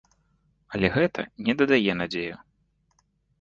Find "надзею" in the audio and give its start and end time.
2.01-2.35